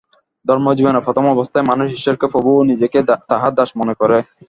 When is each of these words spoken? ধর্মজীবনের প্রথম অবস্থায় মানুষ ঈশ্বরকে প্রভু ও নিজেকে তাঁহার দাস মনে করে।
ধর্মজীবনের 0.45 1.05
প্রথম 1.07 1.25
অবস্থায় 1.27 1.65
মানুষ 1.67 1.87
ঈশ্বরকে 1.91 2.25
প্রভু 2.33 2.49
ও 2.55 2.67
নিজেকে 2.71 2.97
তাঁহার 3.29 3.53
দাস 3.55 3.69
মনে 3.77 3.93
করে। 3.93 4.17